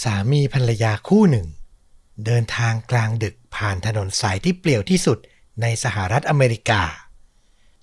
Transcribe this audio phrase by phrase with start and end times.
[0.00, 1.46] สามีภรรยาคู่หนึ่ง
[2.24, 5.18] เดินทางกลางดึกผ่านถนนสายที่เปลี่ยวที่สุด
[5.62, 6.82] ในสหรัฐอเมริกา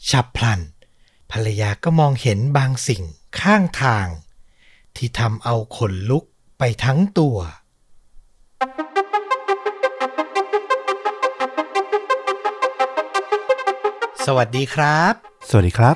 [0.10, 0.60] ฉับพลัน
[1.32, 3.04] ภรรยาก็มองเห็นบางสิ่ง
[3.42, 4.08] ข้างทาง
[4.96, 6.24] ที่ทำเอาขนลุก
[6.58, 7.38] ไปทั้งตัว
[14.26, 15.14] สวัสดีครับ
[15.50, 15.96] สวัสดีครับ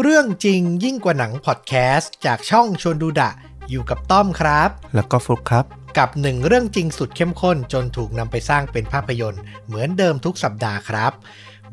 [0.00, 3.30] เรื่องจริงยิ่งกว่าหนังพอดแคสต์จากช่องชวนดูดะ
[3.70, 5.64] อยู่กับต้อมครับ แล้วก็ฟลุกครับ
[5.98, 11.12] กับหนึ่งเรื่องจริงสุดเข้มข้นจนถูกนำไปสร้างเป็นภาพยนตร์ เหมือนเดิมทุกสัปดาห์ครับ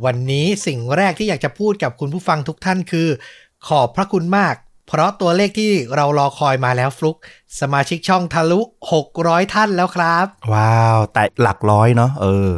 [0.06, 3.08] วันนี้สิ่งแรกที่อยากจะพูดกับคุณผู้ฟังทุกท่านคือ
[3.68, 4.56] ขอบพระคุณมาก
[4.88, 7.18] เพราะตัวเลขที่เรารอคอยมาแล้วฟลุก
[7.60, 8.60] สมาชิกช่องทะลุ
[9.08, 12.50] 600 ท่านแล้วครับ ว้าว แต่หลักร้อยเนาะเออ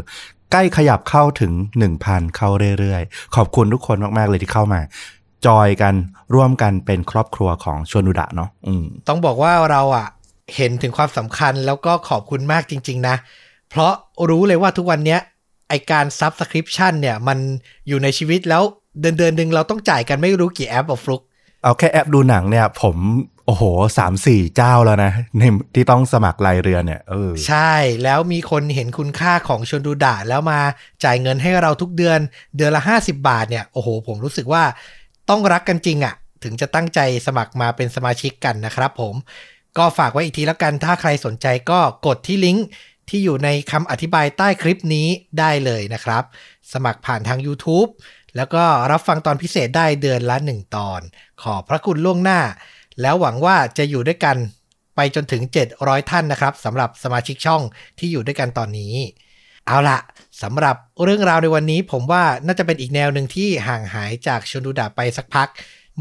[0.52, 1.54] ใกล้ขยับเข้าถึง
[1.94, 4.82] 1,000 เข้าเรื่อยๆ ขอบคุณทุกคนมาก ๆ เลยที่เข้ามา
[5.46, 5.94] จอยกัน
[6.36, 10.08] ร่วมกันเป็นครอบครัวของชวนดูดะเนาะอืมต้องบอกว่าเราอะ
[10.56, 13.16] เห็นถึงความสำคัญแล้วก็ขอบคุณมากจริง ๆ นะ
[13.70, 13.94] เพราะ
[14.30, 15.20] รู้เลยว่าทุกวันเนี้ย
[15.70, 17.38] ไอการ Subscription เนี่ย มัน
[17.88, 18.64] อยู่ในชีวิตแล้ว
[19.02, 21.22] เดือนเดือนหนึ่งเราต้องจ่ายกันไม่รู้กี่แอปอะฟลุก
[21.64, 22.98] เอาแค่แอปดูหนังเนี่ย ผม
[23.46, 23.64] โอ้โห
[23.98, 25.44] สามสี่เจ้าแล้วนะใน
[25.76, 30.60] ที่ต้องสมัครรายเรือนเนี่ยเออใช่แล้วมีคนเห็นคุณค่าของชนดูดะแล้วมา
[31.04, 32.20] จ่ายเงินให้เราทุกเดือน
[32.58, 34.64] เดือนละ 50 บาทเนี่ย โอ้โห ผมรู้สึกว่า
[35.30, 39.16] ต้องรักกันจริงอะ่ะ ถึงจะตั้งใจสมัครมาเป็นสมาชิกกันนะครับผม
[39.78, 42.66] ก็ฝากไว้อีกทีแล้วกัน ถ้าใครสนใจก็กดที่ลิงก์
[43.10, 45.08] ที่อยู่ในคำอธิบายใต้คลิปนี้
[45.40, 46.24] ได้เลยนะครับ
[46.74, 47.90] สมัครผ่านทาง YouTube
[48.36, 51.02] แล้วก็รับฟังตอนพิเศษได้เดือนละ 1 ตอน
[51.42, 52.42] ขอพระคุณล่วงหน้า
[53.02, 54.38] แล้วหวังว่าจะอยู่ด้วยกัน
[54.96, 55.42] ไปจนถึง
[55.76, 57.62] 700 ท่านนะครับสำหรับสมาชิกช่อง
[58.00, 58.94] ที่อยู่ด้วยกันตอนนี้
[59.68, 60.00] เอาละ
[60.42, 65.48] สำหรับเรื่องราวในวันนี้ ผมว่าน่าจะเป็นอีกแนวหนึ่งที่ห่างหายจากชนดูดาไปสักพัก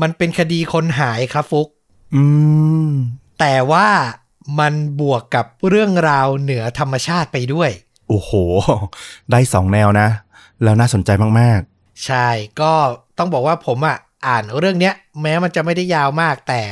[0.01, 1.69] มันเป็นคดีคนหายครับฟุก
[2.15, 2.23] อื
[2.87, 2.91] ม
[3.41, 3.89] แต่ว่า
[4.61, 7.71] มันบวกกับเรื่องราวเหนือธรรมชาติไปด้วย
[8.09, 8.31] โอ้โห
[9.31, 10.09] ได้สองแนวนะ
[10.63, 11.61] แล้วน่าสนใจมาก
[12.05, 12.29] ใช่
[12.61, 12.73] ก็
[13.19, 13.97] ต้องบอกว่าผมอะ
[14.27, 16.63] อ่านเรื่องเนี้ย แม้มันจะไม่ได้ยาวมาก แต่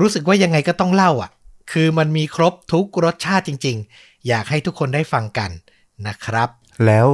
[0.00, 1.30] รู้สึกว่ายังไงก็ต้องเล่าอะ
[1.72, 5.50] คือมันมีครบทุกรสชาติจริง ๆ อยากให้ทุกคนได้ฟังกัน
[6.06, 7.06] นะครับๆแล้ว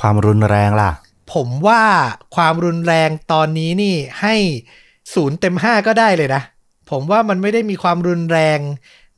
[0.00, 0.90] ความรุนแรงล่ะ
[1.32, 1.84] ผมว่า
[2.36, 4.36] ความรุนแรงตอนนี้นี่ให้
[5.14, 6.42] ศูนย์เต็มห้าก็ได้เลยนะ
[6.90, 8.58] ผมว่ามันไม่ได้มีความรุนแรง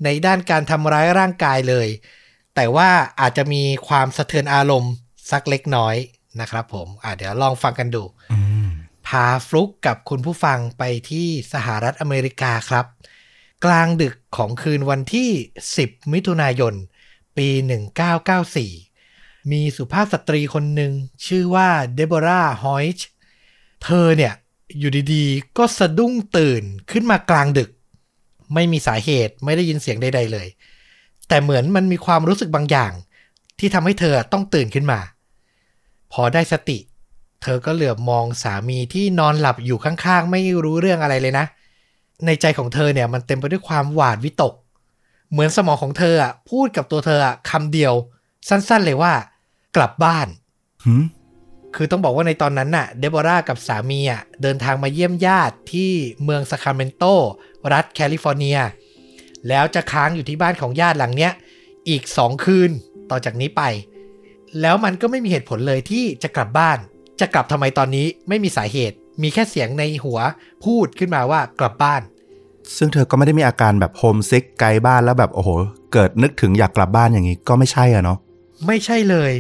[0.04, 1.88] ในด้านการทำร้ายร่างกายเลย
[2.54, 2.88] แต่ว่า
[3.20, 4.92] อาจจะมีความสะเทือนอารมณ์
[5.30, 5.96] สักเล็กน้อย
[6.40, 8.68] นะครับผมอะเดี๋ยวลองฟังกันดูอืม
[9.06, 12.86] พาฟลุกกับคุณผู้ฟังไปที่สหรัฐอเมริกาครับ
[13.64, 15.30] กลางดึกของคืนวันที่
[15.70, 16.74] 10 มิถุนายน
[17.36, 17.48] ปี
[18.64, 18.93] 1994
[19.50, 20.92] มีสุภาพสตรีคนหนึ่ง
[21.26, 23.06] ชื่อว่าเดโบราฮอยช์
[23.84, 24.34] เธอเนี่ย
[24.78, 27.70] อยู่ดีๆ ก็สะดุ้งตื่นขึ้นมากลางดึก
[28.54, 30.48] ไม่มีสาเหตุไม่ได้ยินเสียงใดๆเลย
[31.28, 32.92] แต่เหมือนมันมีความรู้สึกบางอย่าง
[33.58, 35.00] ที่ทำให้เธอต้องตื่นขึ้นมา
[36.12, 36.78] พอได้สติ
[37.42, 41.46] เธอก็เหลือบมองสามีที่นอนหลับอยู่ข้างๆ ไม่รู้เรื่องอะไรเลยนะ
[42.26, 44.54] ในใจของเธอเนี่ยมันเต็มไปด้วยความหวาดวิตก
[45.30, 47.94] เหมือนสมองของเธออะพูดกับตัวเธออะคำเดียว
[48.48, 49.12] สั้นๆเลยว่า
[49.76, 50.26] กลับบ้าน
[50.84, 51.04] หืม
[51.74, 55.90] คือต้องบอกว่าในตอนนั้นน่ะ เดโบรากับสามีอะเดินทางมาเยี่ยมญาติที่
[56.24, 57.04] เมืองซาคราเมนโต
[57.72, 58.58] รัฐแคลิฟอร์เนีย
[59.48, 61.32] แล้วจะค้างอยู่ที่บ้านของญาติหลังเนี้ย
[61.88, 62.70] อีกสองคืน
[63.10, 63.62] ต่อจากนี้ไป
[64.60, 66.78] แล้วมันก็ไม่มีเหตุผลเลยที่จะกลับบ้าน
[67.20, 70.18] จะกลับทำไมตอนนี้ไม่มีสาเหตุ มีแค่เสียงในหัว
[70.64, 72.02] พูดขึ้นมาว่ากลับบ้าน
[72.76, 75.50] ซึ่งเธอก็ไม่ได้มีอาการแบบโฮมซิกไกลบ้านแล้วแบบโอ้โห
[75.92, 78.18] เกิดนึกถึงอยากกลับบ้านอย่างนี้ก็ไม่ใช่อะเนาะ
[78.66, 79.32] ไม่ใช่เลย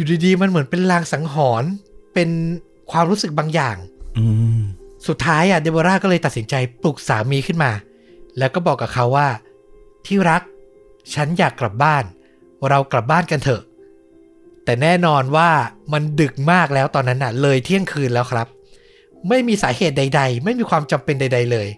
[0.00, 1.70] อยู่ดีๆ มันเหมือนเป็นลางสังหรณ์
[2.14, 2.30] เป็น
[2.90, 3.76] ความรู้สึกบางอย่าง
[4.18, 4.24] อื
[4.58, 4.60] ม
[5.06, 7.72] สุดท้ายอะเดโบราก็เลยตัดสินใจปลุกสามีขึ้นมา
[8.38, 9.28] แล้วก็บอกกับเขาว่า
[10.06, 10.42] ที่รัก
[11.14, 12.04] ฉันอยากกลับบ้าน
[12.68, 13.62] เรากลับบ้านกันเถอะ
[14.64, 15.50] แต่แน่นอนว่า
[15.92, 18.46] มันดึกมากแล้วตอนนั้นน่ะ เลยเที่ยงคืนแล้วครับ
[19.28, 21.68] ไม่มีสาเหตุใด ๆ ไม่มีความจำเป็นใด ๆ เลย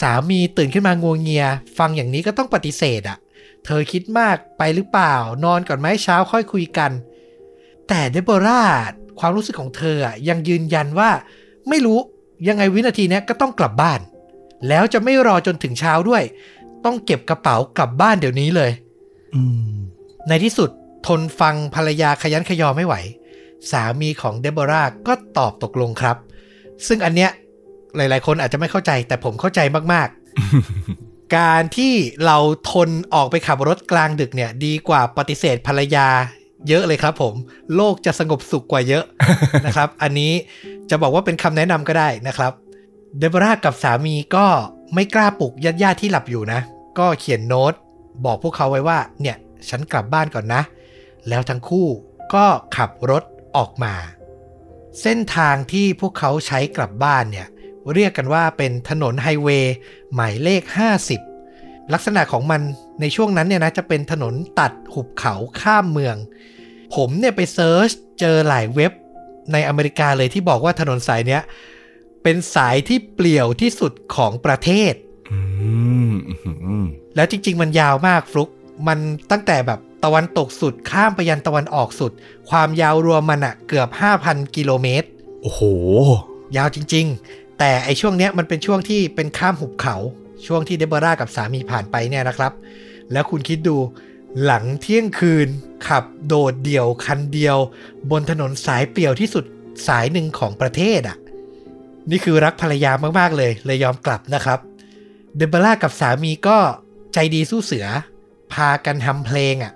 [0.00, 1.46] สามีตื่นขึ้นมางวงเงีย
[1.78, 3.18] ฟังอย่างนี้ก็ต้องปฏิเสธอะ
[3.64, 5.14] เธอคิดมากไปหรือเปล่า
[5.44, 6.90] นอนก่อนไหมเช้าค่อยคุยกัน
[7.88, 8.62] แต่เดโบรา
[9.20, 11.10] ความรู้สึกของเธออะยังยืนยันว่า
[11.68, 11.98] ไม่รู้
[12.48, 14.00] ยังไงวินาทีเนี้ยก็ต้องกลับบ้าน
[14.68, 16.22] แล้วจะไม่รอจนถึงเช้าด้วย
[16.84, 18.70] ต้องเก็บกระเป๋ากลับบ้านเดี๋ยวนี้เลย
[19.34, 19.42] อื
[19.72, 19.74] ม
[20.28, 20.70] ในที่สุด
[21.06, 22.94] ทนฟังภรรยาขยันขยอไม่ไหว
[23.70, 26.16] สามีของเดโบราก็ตอบตกลงครับ
[26.86, 27.30] ซึ่งอันเนี้ย
[27.96, 29.60] หลาย ๆ คนอาจจะไม่เข้าใจ แต่ผมเข้าใจ
[29.92, 30.08] มาก
[30.72, 31.94] ๆ การที่
[32.26, 32.38] เรา
[32.70, 36.08] ทนออกไปขับรถกลางดึกเนี่ย ดีกว่าปฏิเสธภรรยา
[36.68, 37.34] เยอะเลยครับผม
[37.76, 39.04] โลกจะสงบสุขกว่าเยอะ
[39.66, 40.32] นะครับ อันนี้
[40.90, 42.52] จะบอกว่าเป็นคำแนะนำก็ได้นะครับ
[43.18, 44.46] เดโบรากับสามีก็
[44.94, 45.52] ไม่กล้าปลุก
[45.82, 46.60] ญาติๆที่หลับอยู่นะ
[46.98, 47.72] ก็เขียนโน้ต
[48.24, 49.36] บอกพวกเขาไว้ว่า เนี่ย
[49.68, 50.62] ฉันกลับบ้านก่อนนะ
[51.28, 51.86] แล้วทั้งคู่
[52.34, 52.46] ก็
[52.76, 53.22] ขับรถ
[53.56, 53.94] ออกมา
[55.02, 57.46] เส้นทางที่พวกเขาใช้กลับบ้านเนี่ย
[57.94, 59.74] เรียกกันว่าเป็นถนนไฮเวย์
[60.14, 60.62] หมายเลข
[61.28, 62.60] 50 ลักษณะของมัน
[63.00, 66.16] ในช่วงนั้นเนี่ยนะจะเป็นถนนตัดหุบเขาข้ามเมือง
[66.94, 68.92] ผมเนี่ยไป search เจอหลายเว็บ
[69.52, 71.42] ในอเมริกาเลยที่บอกว่าถนนสายเนี้ย
[72.22, 74.94] เป็นสายที่เปลี่ยวที่สุดของประเทศ
[75.32, 75.40] อื
[76.10, 76.84] มอืม
[77.16, 78.50] แล้วจริง ๆ มันยาวมากฟลุก
[78.88, 78.98] มัน
[79.30, 82.12] ตั้งแต่แบบตะวันตกสุดข้ามไปยันตะวันออกสุด
[82.50, 83.88] ความยาวรวมมันอะเกือบ
[84.22, 85.08] 5,000 กิโลเมตร
[85.42, 85.60] โอ้โห
[86.56, 89.96] ยาวจริง ๆ แต่ไอช่วงเนี้ยมันเป็นช่วงที่เป็นข้ามหุบเขา
[90.46, 92.52] ช่วงที่เดโบรากับสามีผ่านไปเนี่ยนะครับ
[93.12, 93.76] แล้วคุณคิดดู
[94.42, 95.48] หลังเที่ยงคืน
[95.86, 97.58] ขับโดดเดี่ยวคันเดียว
[98.10, 99.44] บนถนนสายเปลี่ยวที่สุด
[99.86, 101.16] สายหนึ่งของประเทศอะ
[102.10, 104.58] นี่คือรักภรรยามาก ๆ เลย เลยยอมกลับนะครับ
[105.36, 106.58] เดโบรากับสามีก็
[107.14, 107.86] ใจดีสู้เสือ
[108.52, 109.72] พากันทำเพลงอะ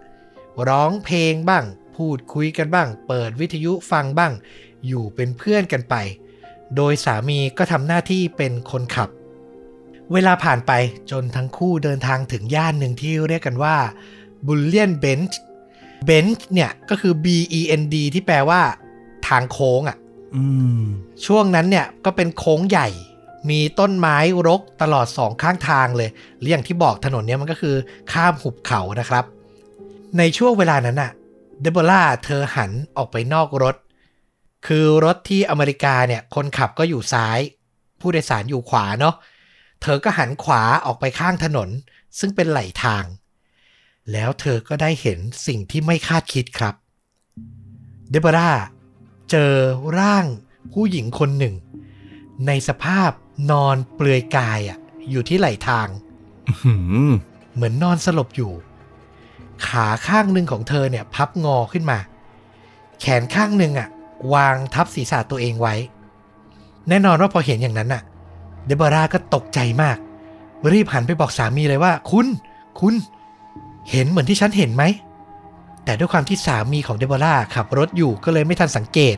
[0.69, 1.65] ร้องเพลงบ้าง
[1.97, 4.33] พูดคุยกันบ้าง เปิดวิทยุฟังบ้าง
[4.87, 5.95] อยู่เป็นเพื่อนกันไป
[6.77, 9.09] โดยสามีก็ทำหน้าที่เป็นคนขับ
[10.13, 10.73] เวลาผ่านไป
[11.11, 13.77] จนทั้งคู่เดินทางถึงย่านหนึ่งที่เรียกกันว่า
[14.47, 15.35] b u l l i o n Bench
[16.09, 17.27] Bench เนี่ยก็คือ B
[17.59, 18.61] E N D ที่แปลว่า
[19.29, 19.97] ทางโค้งอะ่ะ
[20.37, 20.45] อื
[20.81, 20.83] ม
[21.27, 22.89] ช่วงนั้นเนี่ยก็เป็นโค้งใหญ่
[23.51, 24.17] มีต้นไม้
[24.49, 27.77] รกตลอดสองข้างทางเลยหรืออย่างที่บอกถนนเนี่ยมันก็คือ
[28.13, 29.25] ข้ามหุบเขานะครับ
[30.19, 31.11] ในช่วงเวลานั้นอะ
[31.61, 33.77] เดโบราเธอหันออกไปนอกรถ
[34.67, 37.39] คือรถที่อเมริกาเนี่ยคนขับก็อยู่ซ้าย
[38.01, 39.15] ผู้โดยสารอยู่ขวาเนาะ
[39.83, 41.69] เธอก็หันขวาออกไปข้างถนน
[42.19, 43.05] ซึ่งเป็นไหลทาง
[44.13, 46.75] แล้วเธอก็ได้เห็นสิ่งที่ไม่คาดคิดครับ
[48.11, 48.53] เดโบรา
[49.31, 49.53] เจอ
[49.99, 50.27] ร่าง
[50.73, 51.55] ผู้หญิงคนหนึ่ง
[52.47, 53.11] ในสภาพ
[53.51, 54.79] นอนเปลือยกายอะ
[55.11, 55.89] อยู่ที่ไหลทาง
[56.63, 56.75] หื
[57.11, 57.13] ม
[57.55, 58.53] เหมือนนอนสลบอยู่
[59.67, 61.99] ขาข้างหนึ่งของเธอเนี่ย พับงอขึ้นมา
[63.01, 63.89] แขนข้างหนึ่งอะ
[64.35, 65.75] วางทับศีรษะตัวเองไว้
[66.89, 68.03] แน่นอนว่าพอเห็นอย่างนั้นอะ
[68.67, 69.99] เดโบราก็ตกใจมาก
[70.73, 72.27] รีบหันไปบอกสามีเลยว่า คุณ
[72.81, 72.95] คุณ
[73.91, 74.85] เห็นเหมือนที่ฉันเห็นไหม
[75.85, 79.17] แต่ด้วยความที่สามีของเดโบราขับรถอยู่ก็เลยไม่ทันสังเกต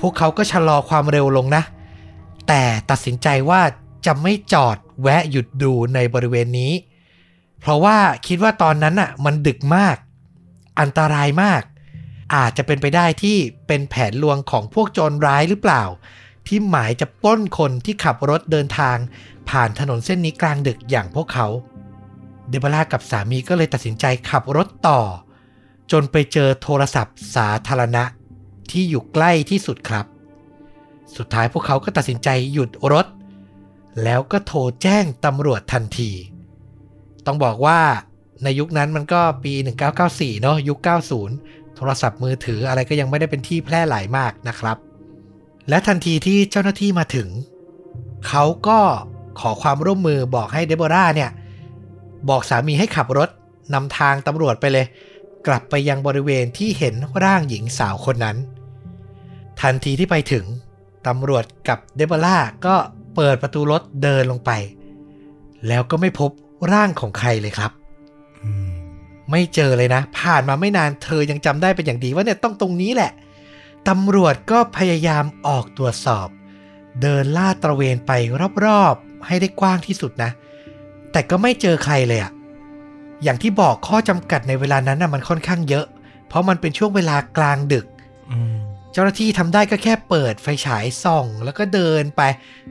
[0.00, 1.62] พวกเขาก็ชะลอความเร็วลงนะ
[2.48, 3.62] แต่ตัดสินใจว่า
[4.06, 6.72] จะไม่จอดแวะหยุดดูในบริเวณนี้
[7.60, 7.96] เพราะว่า
[8.26, 9.96] คิดว่าตอนนั้นอะมันดึกมาก
[10.80, 11.62] อันตรายมาก
[12.34, 15.84] อาจจะเป็นไปได้ที่เป็นแผนลวงของพวกโจรร้ายหรือเปล่า
[16.46, 18.96] ที่หมายจะปล้นคนที่ขับรถเดินทาง
[19.48, 21.46] ผ่านถนนเส้นนี้กลางดึกอย่างพวกเขา
[22.50, 25.00] เดบรากับสามีก็เลยตัดสินใจขับรถต่อ
[25.92, 28.04] จนไปเจอโทรศัพท์สาธารณะ
[28.70, 30.06] ที่อยู่ใกล้ที่สุดครับ
[31.16, 33.06] สุดท้ายพวกเขาก็ตัดสินใจหยุดรถ
[34.04, 36.10] แล้วก็โทรแจ้งตำรวจทันที
[37.26, 37.80] ต้องบอกว่า
[38.42, 39.52] ในยุคนั้นมันก็ปี
[39.98, 40.78] 1994 เนาะยุค
[41.28, 44.76] 90 โทรศัพท์มือถืออะไรก็ยังไม่ได้เป็นที่แพร่หลายมากนะครับ
[45.68, 47.28] และทันทีที่เจ้าหน้าที่มาถึง
[48.28, 48.78] เขาก็
[49.40, 51.30] ขอความร่วมมือบอกให้เดโบราเนี่ย
[52.28, 53.28] บอกสามีให้ขับรถ
[53.74, 54.86] นำทางตำรวจไปเลย
[55.46, 56.94] กลับไปยังบริเวณที่เห็น
[57.24, 58.36] ร่างหญิงสาวคนนั้น
[59.60, 60.44] ทันทีที่ไปถึง
[61.06, 62.74] ตำรวจกับเดโบราก็
[63.14, 64.50] เปิดประตูรถเดินลงไป
[65.68, 66.30] แล้วก็ไม่พบ
[66.72, 67.72] ร่างของใครเลยครับ
[69.30, 73.12] ไม่เจอเลยนะ ผ่านมาไม่นานเธอยังจำได้เป็นอย่างดีว่าเนี่ยต้องตรงนี้แหละ
[73.88, 76.28] ตำรวจก็พยายามออกตรวจสอบ
[77.02, 78.12] เดินล่าตระเวนไป
[78.64, 80.30] รอบๆ ให้ได้กว้างที่สุดนะ
[81.12, 82.32] แต่ก็ไม่เจอใครเลยอะ
[83.22, 85.86] อย่างที่บอกข้อจำกัดในเวลานั้นนะมันค่อนข้างเยอะ
[86.28, 87.86] เพราะมันเป็นช่วงเวลากลางดึก
[88.30, 88.56] อืม
[88.92, 92.22] เจ้าหน้าที่ทำได้ก็แค่เปิดไฟฉายส่อง แล้วก็เดินไป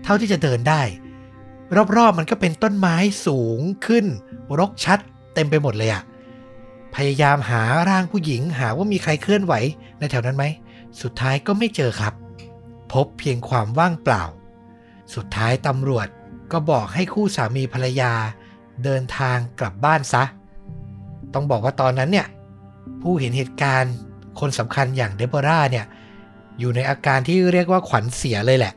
[0.04, 0.82] เท่าที่จะเดินได้
[1.98, 4.06] รอบๆมันก็เป็นต้นไม้สูงขึ้น
[4.60, 5.00] รกชัด
[5.34, 6.04] เต็มไปหมดเลยอะ
[6.96, 9.54] พยายามหาร่างผู้หญิงหาว่ามีใครเคลื่อนไหว
[10.00, 10.46] ในแถวนั้นไหม
[11.02, 12.14] สุดท้ายก็ไม่เจอครับ
[12.94, 14.24] พบเพียงความว่างเปล่า
[15.16, 16.08] สุดท้ายตำรวจ
[16.52, 18.14] ก็บอกให้คู่สามีภรรยา
[18.84, 20.24] เดินทางกลับบ้านซะ
[21.34, 22.28] ต้องบอกว่าตอนนั้นเนี่ย
[23.02, 23.94] ผู้เห็นเหตุการณ์
[24.40, 25.86] คนสำคัญอย่างเดโบราเนี่ย
[26.60, 28.74] อยู่ในอาการที่เรียกว่าขวัญเสียเลยแหละ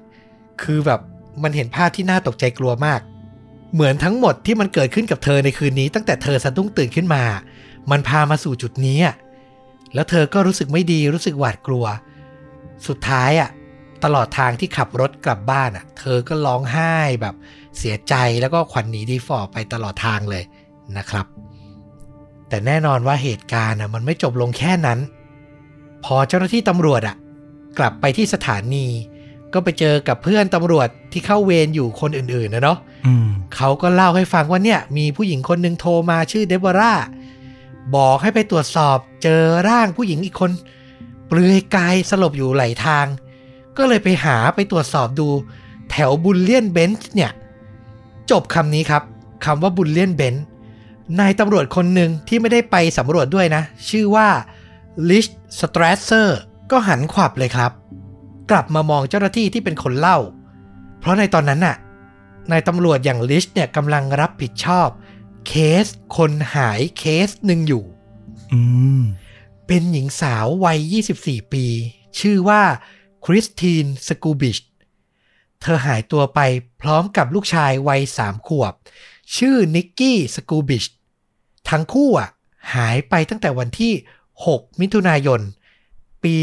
[0.62, 1.00] คือแบบ
[1.42, 3.00] มันเห็นภาพที่น่าตกใจกลัวมาก
[3.74, 7.24] เหมือนทั้งหมดที่มันเกิดขึ้นกับเธอในคืนนี้ ตั้งแต่เธอสะดุ้งตื่นขึ้นมา
[7.90, 8.98] มันพามาสู่จุดนี้
[9.94, 11.84] แล้วเธอก็รู้สึกไม่ดีรู้สึกหวาดกลัว
[12.86, 13.50] สุดท้ายอะ
[14.04, 17.34] ตลอดทางที่ขับรถกลับบ้านอะ เธอก็ร้องไห้แบบ
[17.78, 20.44] เสียใจแล้วก็ขวัญหนีดีฟอร์ไปตลอดทางเลย
[20.98, 21.26] นะครับ
[22.48, 24.98] แต่แน่นอนว่าเหตุการณ์อะมันไม่จบลงแค่นั้น
[26.04, 27.16] พอเจ้าหน้าที่ตำรวจอะ
[27.78, 28.86] กลับไปที่สถานี
[29.52, 36.94] ก็ไปเจอกับเพื่อนตำรวจที่เข้าเวรอยู่คนอื่นๆนะเนาะอืมเขาก็เล่าให้ฟังว่าเนี่ย มีผู้หญิงคนหนึ่งโทรมาชื่อเดโบรา
[37.96, 40.50] บอกให้ไปตรวจสอบเจอร่างผู้หญิงอีกคน
[41.26, 43.06] เปลือยกายสลบอยู่ไหลทาง
[43.76, 45.28] ก็เลยไปหาไปตรวจสอบดู
[45.90, 47.30] แถวบุลเลียนเบนช์เนี่ย
[48.30, 49.02] จบคำนี้ครับ
[49.44, 50.44] คำว่าบุลเลียนเบนช์
[51.20, 54.28] นายตำรวจคนหนึ่งที่ไม่ได้ไปสำรวจด้วยนะ ชื่อว่า
[55.10, 55.26] ลิช
[55.60, 56.38] สตร s เซอร์
[56.70, 57.72] ก็หันขวับเลยครับ
[58.50, 60.18] กลับมามองเจ้าหน้าที่ที่เป็นคนเล่า
[60.98, 61.76] เพราะในตอนนั้นน่ะ
[62.50, 64.88] นายตำรวจอย่างลิชเนี่ยกำลังรับผิดชอบ
[65.46, 65.52] เค
[65.84, 65.86] ส
[66.16, 67.84] คนหายเคสหนึ่งอยู่
[68.52, 68.60] อื
[69.00, 69.02] ม
[69.66, 70.78] เป็นหญิงสาววัย
[71.18, 71.66] 24 ปี
[72.20, 72.62] ชื่อว่า
[73.24, 74.56] คริสตินสกูบิช
[75.62, 76.40] เธอหายตัวไป
[76.80, 78.72] พร้อมกับลูกชายวัยสามขวบ
[79.36, 80.84] ชื่อนิกกี้สกูบิช
[81.68, 82.30] ทั้งคู่อะ
[82.74, 83.92] หายไปตั้งแต่วันที่
[84.36, 85.40] 6 มิถุนายน
[86.24, 86.36] ปี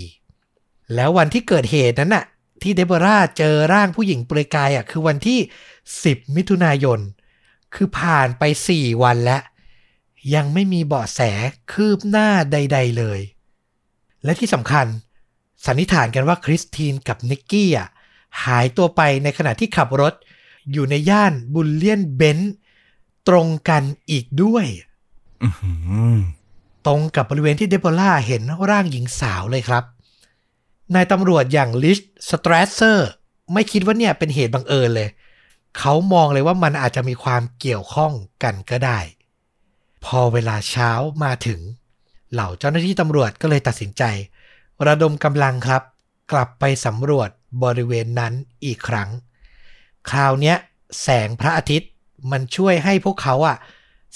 [0.00, 2.24] 1994 แล้ววันที่เกิดเหตุนั้นน่ะ
[2.62, 5.38] ที่เดโบราเจอร่างผู้หญิงเปลือยกายอะคือวันที่
[5.86, 7.00] 10 มิถุนายน
[7.74, 8.42] คือผ่านไป
[8.74, 9.42] 4 วันแล้ว
[10.34, 11.20] ยังไม่มีเบาะแส
[11.72, 13.20] คืบหน้าใด ๆเลย
[14.24, 14.86] และที่สำคัญ
[15.66, 17.88] สันนิษฐานกันว่าคริสตินกับนิกกี้อะ
[18.44, 20.14] หายตัวไปในขณะที่ขับรถ
[20.72, 22.54] อยู่ในย่าน Bullion Bend
[23.28, 24.66] ตรงกันอีกด้วย
[25.42, 25.72] อือหื
[26.16, 26.18] อ
[26.86, 29.84] ตรงกับบริเวณที่เดโบราเห็นร่างหญิงสาวเลยครับ
[30.94, 31.98] นายตำรวจอย่างลิช
[32.30, 33.10] สตร s เซอร์
[33.52, 35.08] ไม่คิดว่าเนี่ยเป็นเหตุบังเอิญเลย
[35.78, 38.98] เขามองเลยว่ามันอาจจะมีความเกี่ยวข้องกันก็ได้
[40.04, 40.90] พอเวลาเช้า
[41.24, 41.60] มาถึง
[42.32, 44.02] เหล่าเจ้าหน้าที่ตำรวจก็เลยตัดสินใจ
[44.86, 45.82] ระดมกำลังครับ
[46.32, 47.30] กลับไปสำรวจ
[47.62, 48.32] บริเวณนั้น
[48.64, 49.08] อีกครั้ง
[50.10, 50.54] คราวนี้
[51.02, 51.90] แสงพระอาทิตย์
[52.30, 53.56] มันช่วยให้พวกเขาอะ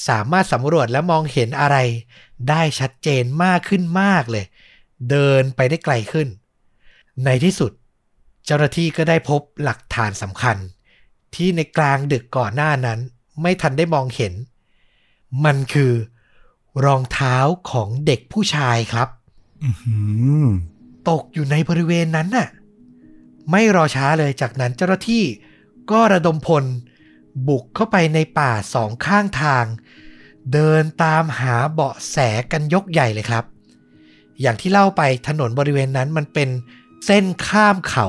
[0.09, 1.77] สามารถสำรวจและมองเห็นอะไร
[2.49, 4.45] ได้ชัดเจนมากขึ้นมากเลย
[5.11, 6.29] เดินไปได้ไกลขึ้น
[7.25, 7.73] ในที่สุด
[8.45, 10.57] เจ้าหน้าที่ก็ได้พบหลักฐานสำคัญ
[11.35, 12.99] ที่ในกลางดึกก่อนหน้านั้น
[13.43, 14.35] ไม่ทันได้มองเห็น
[15.45, 15.93] มันคือ
[16.85, 17.37] รองเท้า
[17.71, 19.09] ของเด็กผู้ชายครับ
[21.09, 22.49] ตกอยู่ในบริเวณนั้นน่ะ
[23.51, 25.25] ไม่รอช้าเลยจากนั้นเจ้าหน้าที่
[25.91, 26.65] ก็ระดมพล
[27.49, 29.65] บุกเข้าไปในป่าสองข้างทาง
[30.53, 32.17] เดินตามหาเบาะแส
[32.53, 33.45] กันยกใหญ่เลยครับ
[34.41, 36.49] อย่างที่เล่าไปถนนบริเวณนั้นมันเป็น
[37.07, 38.07] เส้นข้ามเขา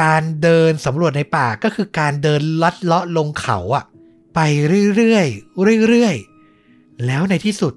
[0.00, 3.84] การเดินสำรวจในป่าก็คือการเดินลัดเลาะลงเขาอะ
[4.34, 4.40] ไป
[4.96, 7.74] เรื่อยๆเรื่อยๆแล้วในที่สุด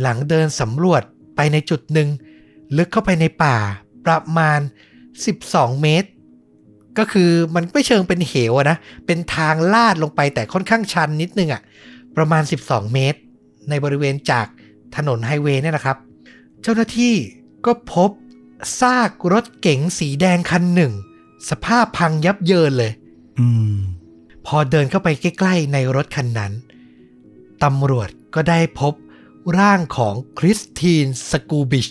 [0.00, 1.02] หลังเดินสำรวจ
[1.36, 2.08] ไปในจุดหนึ่ง
[2.76, 3.56] ลึกเข้าไปในป่า
[4.06, 4.60] ประมาณ
[5.20, 6.08] 12 เมตร
[6.98, 8.76] ก็คือมันไม่เชิงเป็นเหวอะนะ
[9.06, 11.62] เป็นทางลาดลงไปแต่ค่อนข้างชันนิดนึงอะ
[12.16, 13.18] ประมาณ 12 เมตร
[13.70, 14.46] ในบริเวณจาก
[14.96, 15.96] ถนนไฮเวย์เนี่ยนะครับ
[16.62, 17.14] เจ้าหน้าที่
[17.66, 18.10] ก็พบ
[18.80, 20.92] ซากรถเก๋งสีแดงคันหนึ่ง
[21.50, 22.92] สภาพพังยับเยินเลย
[23.38, 23.74] อืม
[24.46, 26.52] พอเดินเข้าไปใกล้ ๆ ในรถคันนั้น
[27.64, 28.94] ตำรวจก็ได้พบ
[29.58, 31.88] ร่างของคริสตินสกูบิช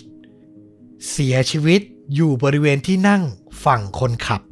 [1.10, 1.80] เสียชีวิต
[2.14, 3.22] อยู่บริเวณที่นั่ง
[3.64, 4.42] ฝั่งคนขับ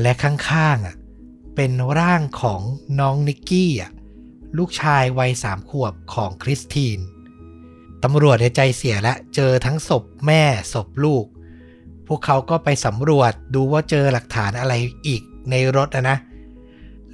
[0.00, 2.62] และข้างๆเป็นร่างของ
[3.00, 3.72] น้องนิกกี้
[4.58, 6.98] ลูกชายวัยสามขวบของคริสติน
[8.02, 10.42] ตำรวจในใจเสียและเจอทั้งศพแม่
[10.72, 11.24] ศพลูก
[12.06, 14.74] พวกเขาก็ไปสำรวจดูว่าเจอหลักฐานอะไร
[15.06, 16.18] อีกในรถนะนะ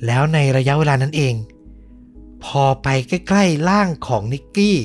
[0.07, 1.35] แล้วในระยะเวลานั้นเอง
[2.45, 4.79] พอไปใกล้ๆร่างของนิกกี้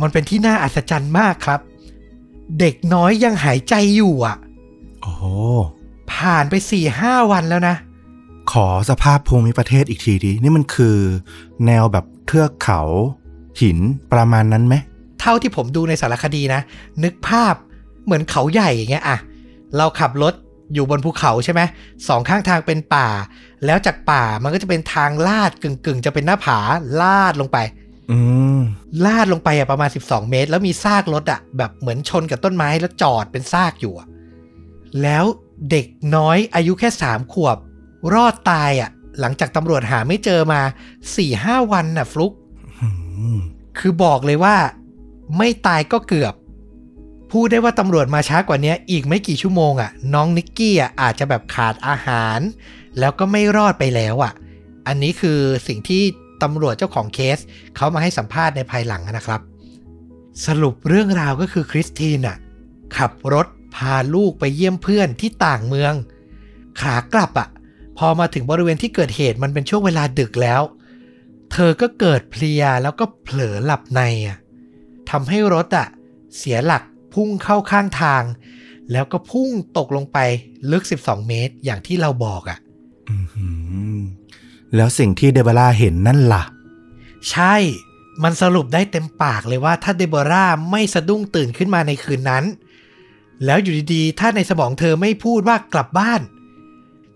[0.00, 1.60] มันเป็นที่น่าอัศจรรย์มากครับ
[2.60, 4.36] เด็กน้อยยังหายใจอยู่อะ
[5.00, 5.24] โอ้โห
[6.12, 7.76] ผ่านไป4ี่ห้าวันแล้วนะ
[8.52, 10.96] ขอสภาพภูมิประเทศอีกทีดิ นี่มันคือ
[11.66, 12.80] แนวแบบเทือกเขา
[13.60, 13.78] หิน
[14.12, 14.74] ประมาณนั้นไหม
[15.20, 16.60] เท่าที่ผมดูในสารคดีนะ
[17.04, 17.54] นึกภาพ
[18.04, 19.18] เหมือนเขาใหญ่อย่างเงี้ยอะ
[19.76, 20.34] เราขับรถ
[20.74, 21.60] อยู่บนภูเขาใช่ไหม
[22.08, 23.08] สองข้างทางเป็นป่า
[23.66, 26.58] แล้วจากป่ามันก็จะเป็นทางลาดกึ่งๆ จะเป็นหน้าผา
[27.00, 27.58] ลาดลงไป
[28.10, 28.18] อื
[28.58, 28.60] ม
[29.04, 34.06] ลาดลงไปอะประมาณ 12 เมตร แล้วมีซากรถอะแบบเหมือนชนกับต้นไม้แล้วจอดเป็นซากอยู่อะ
[35.02, 35.24] แล้ว
[35.70, 35.86] เด็ก
[36.16, 37.56] น้อยอายุแค่สามขวบ
[38.14, 40.60] รอดตายอะหลังจากตำรวจหาไม่เจอมา
[40.92, 42.32] 4ี่ห้าวันน่ะฟลุก
[42.80, 42.88] อื
[43.36, 43.38] ม
[43.78, 44.56] คือบอกเลยว่า
[45.38, 46.34] ไม่ตายก็เกือบ
[47.32, 52.38] พูดได้ว่าตำรวจมาช้ากว่านี้อีกไม่กี่ชั่วโมงอะ่ะ น้องนิกกี้อะอาจจะแบบขาดอาหาร
[52.98, 54.32] แล้วก็ไม่รอดไปแล้วอะ
[54.86, 56.02] อันนี้คือสิ่งที่
[56.42, 57.38] ตำรวจเจ้าของเคส
[57.76, 59.40] เขามาให้สัมภาษณ์ในภายหลังนะครับ
[60.46, 62.36] สรุปเรื่องราวก็คือคริสตินอะ
[62.96, 65.94] ขับรถพาลูกไปเยี่ยมเพื่อนที่ต่างเมือง
[66.80, 67.48] ขากลับอะ
[67.98, 70.62] พอมาถึงบริเวณที่เกิดเหตุมันเป็นช่วงเวลาดึกแล้ว
[71.52, 74.38] เธอก็เกิดเพลียแล้วก็เผลอหลับในอะ
[75.10, 75.86] ทำให้รถอะ
[76.36, 76.82] เสียหลัก
[77.14, 78.22] พุ่งเข้าข้างทาง
[78.92, 80.18] แล้วก็พุ่งตกลงไป
[80.70, 82.58] ลึก 12 เมตรอย่างที่เราบอกอะ
[83.08, 83.48] อื้อหื
[83.94, 83.98] อ
[84.76, 86.44] แล้วสิ่งที่เดบราเห็นนั่นล่ะ
[87.30, 87.54] ใช่
[88.22, 92.44] มันสรุปได้เต็มปากเลยว่าถ้าเดโบราไม่สะดุ้งตื่นขึ้นมาในคืนนั้น
[93.44, 96.20] แล้วอยู่ดีๆ ถ้าในสมองเธอไม่พูดว่ากลับบ้าน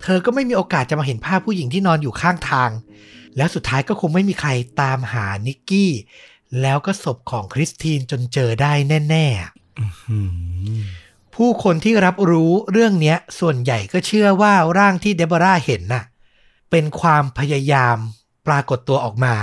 [0.03, 2.71] เธอก็ไม่มีโอกาสจะมาเห็นภาพผู้หญิงที่นอนอยู่ข้างทาง
[3.37, 4.51] แล้วสุดท้ายก็คงไม่มีใคร
[4.81, 5.93] ตามหานิกกี้
[6.63, 8.73] แล้วก็ศพของคริสตินจนเจอได้
[9.11, 9.56] แน่ๆอืม
[11.35, 16.05] ผู้คนที่รับรู้เรื่องเนี้ย ส่วนใหญ่ก็เชื่อว่าร่างที่เดโบราเห็นน่ะ
[16.71, 17.97] เป็นความพยายาม
[18.47, 19.35] ปรากฏตัวออกมา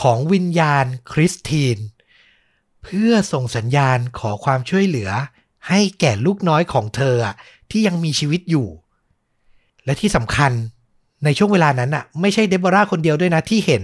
[0.00, 1.78] ของวิญญาณคริสติน
[2.82, 5.10] เพื่อส่งสัญญาณขอความช่วยเหลือ
[5.68, 7.16] ให้แก่ลูกน้อยของเธอ
[7.70, 8.68] ที่ยังมีชีวิตอยู่
[9.84, 10.52] และที่สำคัญ
[11.24, 13.82] ในช่วงเวลานั้นน่ะ ไม่ใช่เดโบราคนเดียวด้วยนะที่เห็น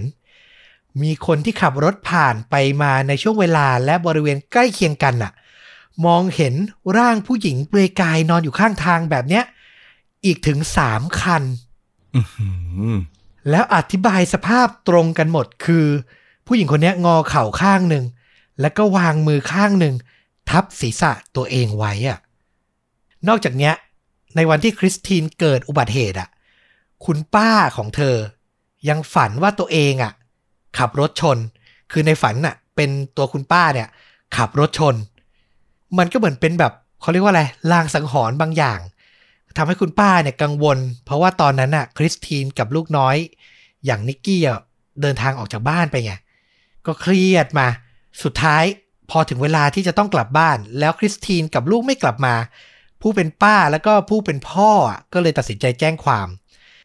[1.01, 5.31] มีคนที่ขับรถผ่านไปมาในช่วงเวลาและบริเวณใกล้เคียงกันน่ะ
[6.05, 6.53] มองเห็น
[6.97, 9.43] ร่างผู้หญิงเปลือยกายนอนอยู่ข้างทางแบบเนี้ย
[10.25, 11.43] อีกถึงสามคัน
[12.15, 12.49] อื้อหื
[12.91, 12.95] อ
[13.49, 15.85] แล้วอธิบายสภาพตรงกันหมดคือ
[16.47, 18.05] ผู้หญิงคนเนี้ยงอเข่าข้างหนึ่ง
[18.61, 19.95] แล้วก็วางมือข้างหนึ่ง
[20.49, 22.19] ทับศีรษะตัวเองไว้อะ
[23.27, 23.73] นอกจากเนี้ย
[24.35, 26.29] ในวันที่คริสตินเกิดอุบัติเหตุอะ
[27.05, 28.15] คุณป้าของเธอ
[28.89, 30.13] ยังฝันว่าตัวเองอะ
[30.77, 31.37] ขับรถชน
[31.91, 33.87] คือในฝันน่ะ เป็นตัวคุณป้าเนี่ย
[34.37, 34.95] ขับรถชน
[35.97, 38.79] มันก็เหมือนเป็นแบบเขาเรียกว่าอะไรลางสังหรณ์บางอย่าง
[39.57, 43.15] ทำให้คุณป้าเนี่ยกังวล เพราะว่าตอนนั้นน่ะคริสตินกับลูกน้อย
[43.85, 44.41] อย่างนิกกี้
[45.01, 46.13] เดินทางออกจากบ้านไปไง
[46.85, 47.67] ก็เครียดมา
[48.23, 48.63] สุดท้าย
[49.09, 52.35] พอถึงเวลาที่จะต้องกลับบ้าน แล้วคริสตินกับลูกไม่กลับมา
[53.01, 56.27] ผู้เป็นป้าแล้วก็ผู้เป็นพ่ออะก็เลยตัดสินใจแจ้งความ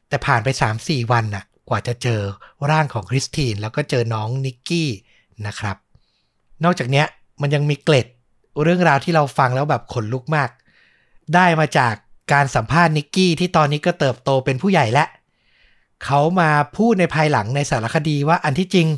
[0.08, 0.48] แต่ผ่านไป
[0.80, 2.20] 3-4 วันน่ะกว่าจะเจอ
[2.70, 4.90] ร่างของคริสตินแล้วก็เจอน้องนิกกี้
[5.46, 5.76] นะครับ
[6.64, 7.04] นอกจากนี้
[7.40, 8.06] มันยังมีเกล็ด
[8.62, 10.50] เรื่องราวที่เราฟังแล้วแบบขนลุกมาก
[11.34, 11.94] ได้มาจาก
[12.32, 15.08] การสัมภาษณ์นิกกี้ที่ตอนนี้ก็เติบโตเป็นผู้ใหญ่แล้ว
[16.04, 18.88] เขามาพูดในภายหลังในสารคดีว่าอันที่จริง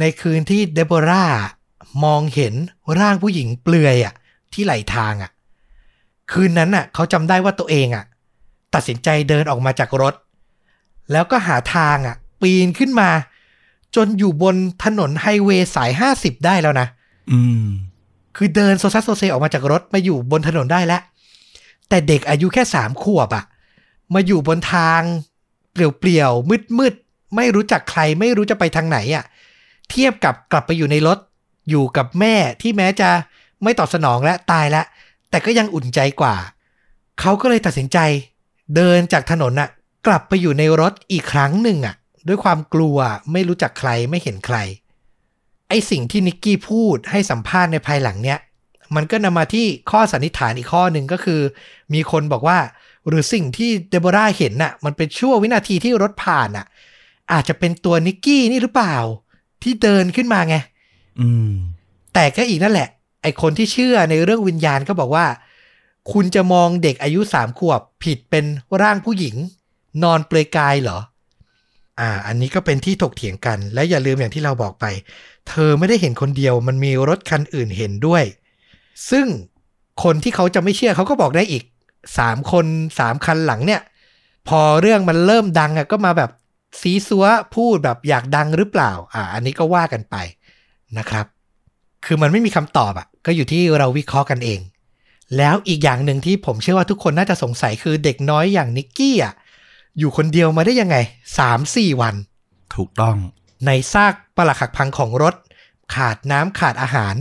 [0.00, 1.24] ในคืนที่เดโบรา
[2.04, 2.54] มองเห็น
[3.00, 4.14] ร่างผู้หญิงเปลือยอะ
[4.52, 5.30] ที่ไหลทางอะ
[6.32, 8.04] คืนนั้นอะเขาจำได้ว่าตัวเองอะ
[8.74, 10.14] ตัดสินใจเดินออกมาจากรถ
[11.12, 13.10] แล้วก็หาทางอะปีนขึ้นมา
[13.96, 16.86] จนอยู่บนถนนไฮเวย์สาย 50 ได้แล้วนะ
[17.32, 17.66] อืม
[18.40, 21.02] คือเดินโซซัสโซเซออกมาจากรถมาอยู่บนถนนได้แล้ว
[21.88, 23.44] แต่เด็กอายุแค่สามขวบอะ
[24.14, 25.00] มาอยู่บนทาง
[25.72, 29.24] เปลี่ยวๆมืดๆไม่รู้จักใครไม่รู้จะไปทางไหนอะ
[29.90, 31.18] เทียบกับกลับไปอยู่ในรถ
[31.70, 33.08] อยู่กับแม่ที่แม้จะ
[33.62, 34.86] ไม่ตอบสนองและตายแล้ว
[35.30, 36.34] แต่ก็ยังอุ่นใจกว่า
[37.20, 37.98] เขาก็เลยตัดสินใจ
[38.76, 39.68] เดินจากถนนน่ะ
[40.06, 41.94] กลับไปอยู่ในรถอีกครั้งหนึ่งอะ
[42.28, 42.96] ด้วยความกลัว
[43.32, 44.56] ไม่รู้จักใครไม่เห็นใคร
[45.68, 48.38] ไอสิ่งที่นิกกี้พูดให้สัมภาษณ์ในภายหลังเนี้ย
[48.94, 51.40] มันก็นำมาที่ข้อสันนิษฐานอีกข้อหนึ่งก็คือ
[51.94, 52.58] มีคนบอกว่า
[53.08, 56.66] หรือสิ่งที่เดโบราเห็นน่ะ มันเป็นช่วงวินาทีที่รถผ่านน่ะ
[57.32, 58.96] อาจจะเป็นตัวนิกกี้นี่หรือเปล่า
[59.62, 60.56] ที่เดินขึ้นมาไง
[61.20, 61.52] อืม
[62.14, 62.88] แต่ก็อีกนั่นแหละ
[63.22, 65.26] ไอคนที่เชื่อในเรื่องวิญญาณก็บอกว่า
[66.12, 68.44] คุณจะมองเด็กอายุสามขวบผิดเป็น
[68.82, 69.36] ร่างผู้หญิง
[70.02, 70.98] นอนเปลือยกายเหรอ
[72.00, 74.84] อ่า อันนี้ก็เป็นที่ถกเถียงกัน และอย่าลืมอย่างที่เราบอกไป
[75.48, 78.24] เธอไม่ได้เห็นคนเดียว มันมีรถคันอื่นเห็นด้วย
[79.10, 79.26] ซึ่ง
[80.02, 81.64] คนที่เขาจะไม่เชื่อเขาก็บอกได้อีก
[82.18, 82.66] สามคน
[82.98, 83.82] สามคันหลังเนี่ย
[84.48, 86.30] พอเรื่องมันเริ่มดังอะก็มาแบบ
[86.80, 90.16] ซีซัวพูดแบบอยากดังหรือเปล่า อ่า อันนี้ก็ว่ากันไป
[90.98, 91.26] นะครับ
[92.04, 94.60] คือมันไม่มีคำตอบอะก็อยู่ที่เราวิเคราะห์กันเอง
[95.36, 99.34] แล้วอีกอย่างหนึ่งที่ผมเชื่อว่าทุกคนน่าจะสงสัยคือเด็กน้อยอย่างนิกกี้อะ
[99.98, 100.96] อยู่คนเดียวมาได้ยังไง
[101.38, 102.14] สามสี่วัน
[102.74, 103.16] ถูกต้อง
[103.66, 105.34] ในซากปลักหักพังของรถ
[105.94, 107.16] ขาดน้ำขาดอาหาร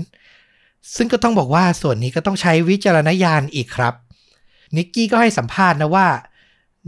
[0.96, 3.94] ซึ่งก็ต้องบอกว่าส่วนนี้ก็ต้องใช้วิจารณญาณอีกครับ
[4.76, 6.08] นิกกี้ก็ให้สัมภาษณ์นะว่า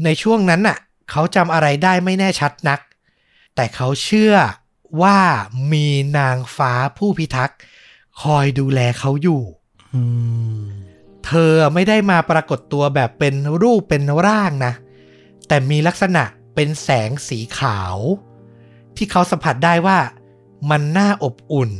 [0.03, 0.77] ในช่วงนั้นน่ะ
[1.11, 2.79] เขาจำอะไรได้ไม่แน่ชัดนัก
[3.55, 4.35] แต่เขาเชื่อ
[5.01, 5.19] ว่า
[5.73, 7.57] มีนางฟ้าผู้พิทักษ์
[8.21, 9.41] คอยดูแลเขาอยู่
[11.25, 14.73] เธอไม่ได้มาปรากฏตัวแบบเป็นรูปเป็นร่างนะ
[15.47, 16.23] แต่มีลักษณะ
[16.55, 17.97] เป็นแสงสีขาว
[18.99, 19.97] ที่เขาสัมผัสได้ว่า
[20.69, 21.71] มันน่าอบอุ่น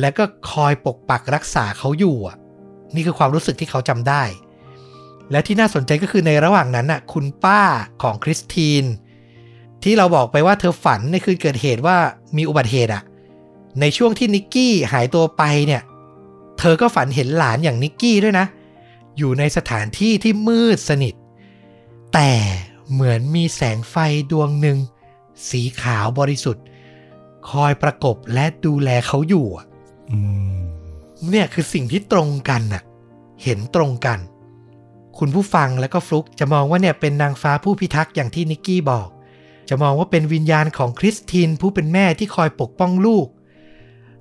[0.00, 2.36] และก็คอยปกปักรักษาเขาอยู่อะ
[2.94, 4.22] นี่คือความรู้สึกที่เขาจำได้
[5.30, 7.62] และที่น่าสนใจก็คือในระหว่างนั้นน่ะ คุณป้า
[8.02, 8.84] ของคริสติน
[9.82, 11.96] ที่เราบอกไปว่าเธอฝันในคืนเกิดเหตุว่า
[12.36, 13.02] มีอุบัติเหตุอะ
[13.80, 15.82] ในช่วงที่นิกกี้หายตัวไปเนี่ย
[16.58, 18.46] เธอก็ฝันเห็นหลานอย่างนิกกี้ด้วยนะ
[19.18, 21.14] อยู่ในสถานที่ที่มืดสนิท
[22.14, 22.30] แต่
[22.92, 23.96] เหมือนมีแสงไฟ
[24.30, 24.78] ดวงหนึ่ง
[25.50, 26.64] สีขาวบริสุทธิ์
[27.50, 29.66] คอยประกบและดูแลเขาอยู่อะ
[30.10, 30.18] อื
[30.52, 30.56] ม
[31.30, 32.82] เนี่ยคือสิ่งที่ตรงกันน่ะ
[33.42, 34.18] เห็นตรงกัน
[35.18, 39.08] คุณผู้ฟังแล้วก็ฟลุกจะมองว่าเนี่ยเป็นนางฟ้าผู้พิทักษ์อย่างที่นิกกี้บอก
[39.68, 43.26] จะมองว่าเป็นวิญญาณของคริสตินผู้เป็นแม่ที่คอยปกป้องลูก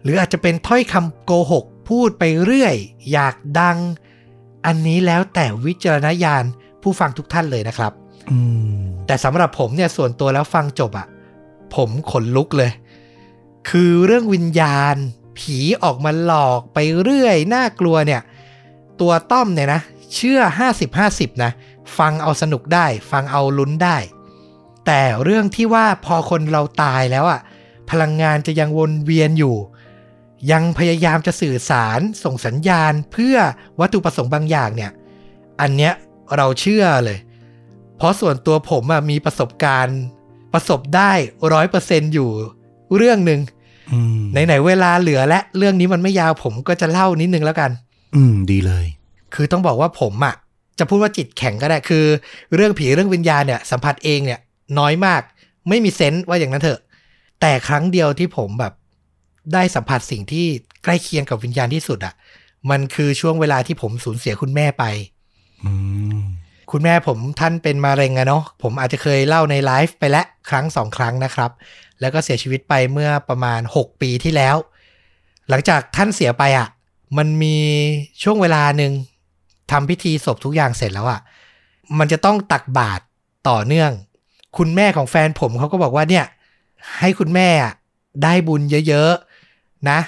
[0.02, 2.76] หรืออาจจะเป็นถ้อยคำโกหกพูดไปเรื่อย
[3.12, 3.78] อยากดัง
[4.66, 6.44] อันนี้แล้วแต่วิจารณญาณ
[6.82, 8.01] ผู้ฟังทุกท่านเลยนะครับอืม
[9.08, 11.08] แต่สำหรับผมเนี่ยส่วนตัวแล้วฟังจบอะ
[11.76, 12.72] ผมขนลุกเลย
[13.70, 14.96] คือเรื่องวิญญาณ
[15.38, 18.22] ผีออกมาหลอกไปเรื่อยน่ากลัวเนี่ย
[19.02, 19.82] ตัวต้อมเนี่ยนะ
[20.16, 20.40] เชื่อ
[20.92, 21.52] 50-50 นะ
[21.98, 23.98] ฟังเอาสนุกได้ ฟังเอาลุ้นได้
[24.86, 27.42] แต่เรื่องที่ว่าพอคนเราตายแล้วอะ
[27.90, 29.56] พลังงานจะยังวนเวียนอยู่
[30.52, 33.36] ยังพยายามจะสื่อสารส่งสัญญาณเพื่อ
[33.80, 34.92] วัตถุประสงค์บางอย่างเนี่ย
[35.62, 35.94] อันเนี้ย
[36.36, 37.18] เราเชื่อเลย
[38.02, 40.00] เพราะส่วนตัวผมอะมีประสบการณ์
[40.54, 41.12] ประสบได้
[41.54, 42.30] ร้อยเปอร์เซนอยู่
[42.98, 43.40] เรื่องหนึ่ง
[43.92, 47.72] อืมไหนๆเวลาเหลือและเรื่องนี้มันไม่ยาวผมก็จะเล่านิดนึงแล้วกัน
[48.16, 48.86] อืม ดีเลย
[49.34, 50.36] คือต้องบอกว่าผมอะ
[50.80, 52.06] จะพูดว่าจิตแข็งก็ได้คือ
[52.56, 54.40] เรื่องผีเรื่องวิญญาณเนี่ย สัมผัสเองเนี่ย
[54.80, 55.22] น้อยมาก
[55.70, 56.80] ไม่มีเซนส์ว่าอย่างนั้นเถอะ
[57.42, 58.74] แต่ครั้งเดียวที่ผมแบบ
[59.54, 60.46] ได้สัมผัสสิ่งที่
[60.84, 62.14] ใกล้เคียงกับวิญญาณที่สุดอะ
[62.70, 64.84] มันคือช่วงเวลาที่ผมสูญเสียคุณแม่ไป
[65.64, 65.74] อื
[66.20, 66.22] ม
[66.72, 71.52] คุณแม่ผมท่านเป็นมะเร็งอะเนาะผมอาจจะเคยเล่าในไลฟ์ไปแล้วครั้งสองครั้งนะครับ
[72.00, 74.56] แล้วก็เสียชีวิตไปเมื่อประมาณ 6 ปีที่แล้ว
[75.50, 76.68] หลังจากท่านเสียไปอะ
[77.18, 77.58] มันมี
[78.24, 78.92] ช่วงเวลาหนึ่ง
[79.72, 81.20] ทำพิธีศพทุกอย่างเสร็จแล้วอะ
[82.00, 83.04] มันจะต้องตักบาตร
[83.50, 83.92] ต่อเนื่อง
[84.58, 86.26] คุณแม่ของแฟนผมเขาก็บอกว่าเนี่ย
[87.00, 87.74] ให้คุณแม่อะ
[88.24, 90.00] ได้บุญเยอะๆนะ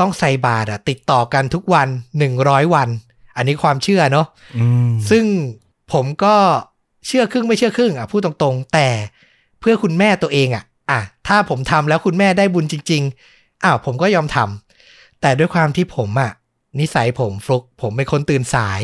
[0.00, 1.88] ต้องใส่บาตรอะติดต่อกันทุกวัน
[2.30, 2.88] 100 วัน
[3.36, 4.26] อันนี้ความเชื่อเนาะ
[4.58, 5.24] อืมซึ่ง
[5.92, 6.36] ผมก็
[7.06, 8.88] เชื่อครึ่งไม่เชื่อครึ่งอะพูดตรงๆ แต่
[9.60, 13.02] เพื่อคุณแม่ตัวเองอะอะถ้าผมทำแล้วคุณแม่ได้บุญจริง
[13.32, 16.32] ๆอ้าวผมก็ยอมทำแต่ด้วยความที่ผมอะ
[16.80, 18.82] นิสัยผมฟลุก ผมเป็นคนตื่นสาย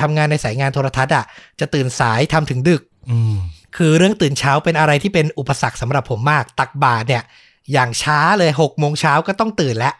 [0.00, 1.24] ทำงานในสายงานโทรทัศน์อะ
[1.60, 3.36] จะตื่นสายทำถึงดึก อืม
[3.76, 7.24] คือเรื่องตื่นเช้าเป็นอะไรที่เป็นอุปสรรคสำหรับผมมาก ตักบาตรเนี่ย
[7.72, 9.94] อย่างช้าเลยหกโมงเช้าก็ต้องตื่นแล้ว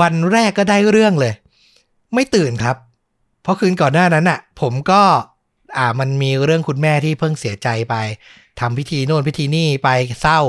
[0.00, 1.34] วันแรกก็ได้เรื่องเลย
[2.14, 2.76] ไม่ตื่นครับ
[3.42, 5.02] เพราะคืนก่อนหน้านั้นอะ ผมก็
[5.76, 7.94] อ่ามันมีเรื่องคุณแม่ที่เพิ่งเสียใจไป
[8.60, 9.88] ทำพิธีโน่นพิธีนี่ไป
[10.20, 10.40] เศร้า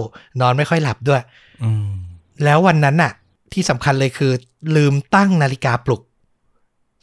[0.41, 1.21] นอนไม่ค่อยหลับด้วย
[1.63, 1.91] อืม
[2.43, 3.11] แล้ววันนั้นน่ะ
[3.53, 4.31] ที่สำคัญเลยคือ
[4.75, 6.01] ลืมตั้งนาฬิกาปลุก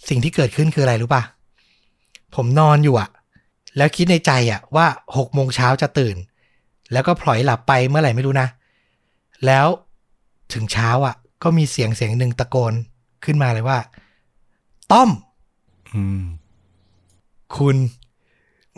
[0.08, 1.22] สิ่งที่เกิดขึ้นคืออะไรรู้ป่ะ
[2.34, 3.08] ผมนอนอยู่อะ
[3.76, 6.16] แล้วคิดในใจอะว่าหกโมงเช้าจะตื่น
[6.92, 8.48] แล้วก็พลอยหลับไปเมื่อไหร่ไม่รู้นะ
[9.46, 9.66] แล้ว
[10.52, 12.72] ถึงเช้าอะก็มีเสียงเสียงหนึ่งตะโกน
[13.24, 13.78] ขึ้นมาเลยว่า
[14.92, 15.10] ต้อม
[15.94, 16.22] อืม
[17.56, 17.76] คุณ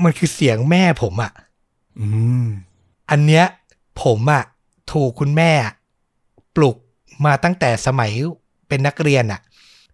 [0.04, 1.32] มันคือเสียงแม่ผมอะ
[2.00, 2.06] อื
[2.44, 2.46] ม
[3.10, 3.44] อันเนี้ย
[4.02, 4.42] ผมอะ
[4.92, 5.50] ถูกคุณแม่
[6.56, 6.76] ปลุก
[7.24, 8.12] มาตั้งแต่สมัย
[8.68, 9.40] เป็นนักเรียนอะ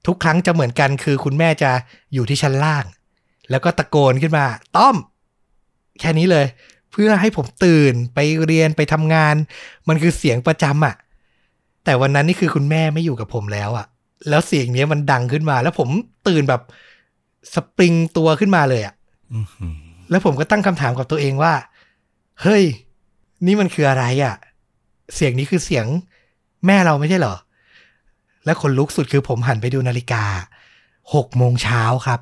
[0.06, 1.70] ทุกครั้งจะเหมือนกันคือคุณแม่จะ
[2.14, 2.84] อยู่ที่ชั้นล่าง
[3.50, 4.96] แล้วก็ตะโกนขึ้นมา ต้อม
[6.00, 6.46] แค่นี้เลย
[6.92, 9.34] เพื่อให้ผมตื่นไปเรียนไปทำงาน
[9.88, 10.94] มันคือเสียงประจำอะ
[11.84, 13.86] แต่วันนั้นนี่คือคุณแม่ไม่อยู่กับผมแล้วอะ
[14.28, 15.88] แล้วเสียงเนี้ยมันดังขึ้นมา แล้วผม
[16.28, 16.62] ตื่นแบบ
[17.54, 18.94] สปริงตัวขึ้นมาเลยอะ
[19.32, 21.54] อืมอืม แล้วผมก็ตั้งคำถามกับตัวเองว่า
[22.42, 22.64] เฮ้ย
[23.46, 24.34] นี่มันคืออะไรอะ่ะ
[25.14, 25.86] เสียงนี้คือเสียง
[26.66, 27.36] แม่เราไม่ใช่เหรอ
[28.44, 30.24] และคนลุกสุดคือผมหันไปดูนาฬิกา
[31.14, 32.20] หกโมงเช้าครับ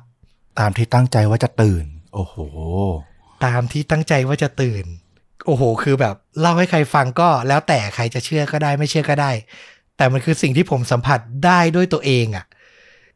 [0.59, 2.35] ตามที่ตั้งใจว่าจะตื่น โอ้โห
[3.45, 4.85] ตามที่ตั้งใจว่าจะตื่น
[5.45, 9.31] โอ้โห คือแบบเล่าให้ใครฟังก็แล้วแต่ใครจะเชื่อก็ได้ไม่เชื่อก็ได้
[9.97, 12.45] แต่มันคือสิ่งที่ผมสัมผัสได้ด้วยตัวเองอะ่ะ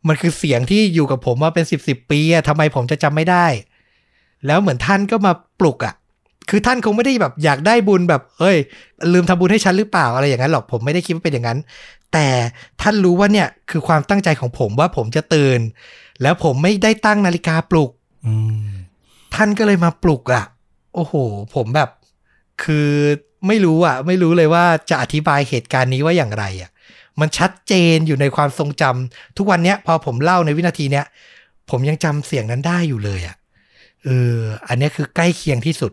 [0.07, 3.45] มันคือเสียงที่อยู่กับผมมาเป็นสิบสิบปีอะทำไมผมจะจำไม่ได้
[4.45, 5.93] แล้วเหมือนท่านก็มาปลุกอะ่ะ
[6.49, 8.57] คือท่านคงไม่ได้แบบอยากได้บุญแบบเฮ้ย
[9.13, 11.59] ลืมทำบุญให้ฉันหรือเปล่าอะไรอย่างนั้นหรอกผมไม่ได้คิดว่าเป็นอย่างนั้น
[12.13, 12.27] แต่
[12.81, 15.59] ท่านรู้ว่าเนี่ยคือความตั้งใจของผมว่าผมจะตื่น
[16.21, 17.91] แล้วผมไม่ได้ตั้งนาฬิกาปลุก
[18.25, 18.33] อื
[18.65, 18.67] ม
[19.35, 20.43] ท่านก็เลยมาปลุกอะ่ะ
[20.95, 21.13] โอ้โห
[21.55, 21.89] ผมแบบ
[22.63, 22.89] คือ
[23.47, 26.69] ไม่รู้อะ่ะ ไม่รู้เลยว่าจะอธิบายเหตุการณ์นี้ว่าอย่างไรอะ่ะ
[27.19, 31.05] มันชัดเจนอยู่ในความทรงจำทุกวันเนี้ยพอผมเล่าในวินาทีเนี้ย
[31.69, 33.35] ผมยังจำเสียงนั้นได้อยู่เลยอะ่ะ
[34.03, 35.91] เอออันนี้คือใกล้เคียงที่สุด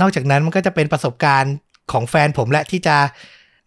[0.00, 1.54] นอกจากนั้นมันก็จะเป็นประสบการณ์
[1.92, 2.96] ของแฟนผมแหละที่จะ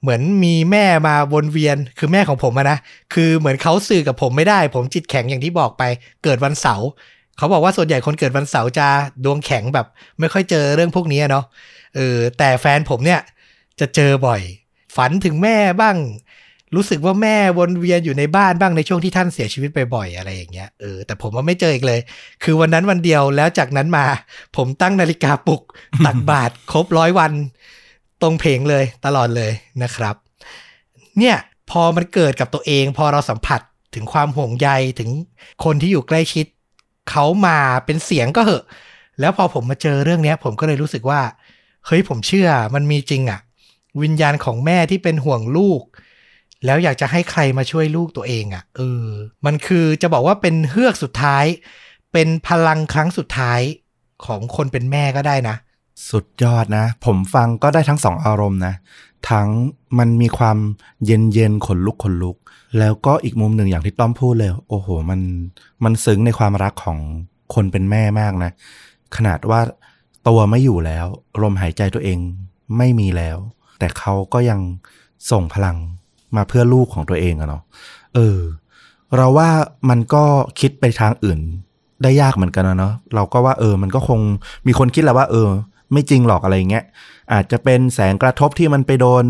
[0.02, 2.78] เหมือนมีแม่มาวนเวียนคือแม่ของผมนะ
[3.14, 5.84] คือเหมือนเขาสื่อกับผมไม่ได้ ผมจิตแข็งอย่างที่บอกไป
[6.24, 6.88] เกิดวันเสาร์
[7.38, 8.88] เขาบอกว่าส่วนใหญ่คนเกิดวันเสาร์จะ
[9.24, 9.88] ดวงแข็งแบบ
[10.20, 11.46] ไม่ค่อยเจอเรื่องพวกนี้เนาะ
[11.96, 13.22] เออแต่แฟนผมเนี่ย
[13.80, 14.42] จะเจอบ่อย
[14.96, 15.96] ฝันถึงแม่บ้าง
[16.76, 22.00] รู้สึกว่าแม่วนเวียนอยู่ในบ้านบ้างในช่วงที่ท่านเสียชีวิตไปบ่อยอะไรอย่างเงี้ยเออแต่ผมว่าไม่เจออีกเลย
[22.44, 24.06] คือวันนั้นวันเดียวแล้วจากนั้นมา
[24.56, 25.62] ผมตั้งนาฬิกาปลุก
[26.06, 27.32] ตักบาตรครบร้อยวัน
[28.22, 29.52] ตรงเพลงเลยตลอดเลย
[29.84, 30.16] นะครับ
[31.20, 31.36] เนี่ย
[31.72, 33.62] พอมันเกิดกับตัวเอง พอเราสัมผัส
[33.96, 35.10] ถึงความห่วงใยถึง
[35.64, 36.46] คนที่อยู่ใกล้ชิด
[37.10, 38.64] เขามาเป็นเสียงก็เหอะ
[39.20, 41.22] แล้วพอผมมาเจอเรื่องเนี้ย ผมก็เลยรู้สึกว่า
[41.86, 43.40] เฮ้ยผมเชื่อมันมีจริงอะ
[44.02, 45.82] วิญญาณของแม่ที่เป็นห่วงลูก
[46.66, 49.06] แล้วอยากจะให้ใครมาช่วยลูกตัวเองอะเออ
[49.46, 51.46] มันคือจะบอกว่าเป็นเฮือกสุดท้าย
[52.14, 53.60] เป็นพลังครั้งสุดท้าย
[54.26, 55.56] ของคนเป็นแม่ก็ได้นะ
[56.10, 58.74] สุดยอดนะ ผมฟังก็ได้ทั้งสองอารมณ์นะ
[59.30, 59.48] ทั้ง
[60.00, 60.58] มันมีความ
[61.06, 62.38] เย็นเย็นขนลุกขนลุก
[62.80, 65.20] แล้วก็อีกมุมหนึ่งอย่างที่ต้อมพูดเลย โอ้โห มัน
[65.84, 67.00] มันซึ้งในความรักของ
[67.54, 68.52] คนเป็นแม่มากนะ
[69.16, 69.60] ขนาดว่า
[70.28, 71.06] ตัวไม่อยู่แล้ว
[71.42, 72.20] ลมหายใจตัวเอง
[72.78, 73.38] ไม่มีแล้ว
[73.80, 74.60] แต่เขาก็ยัง
[75.32, 75.78] ส่งพลัง
[76.36, 77.62] มาเพื่อลูกของตัวเองอะเนาะ
[78.16, 78.40] เออ
[79.16, 79.50] เราว่า
[79.90, 80.24] มันก็
[80.60, 81.40] คิดไปทางอื่น
[82.04, 84.20] ได้ยากเหมือนกันนะเนาะเราก็ว่าเออ มันก็คง
[84.68, 85.48] มีคนคิดแหละว่า เออ
[85.92, 86.84] ไม่จริงหรอกอะไรเงี้ย
[87.34, 89.26] อาจจะเป็นแสงกระทบที่มันไปโดน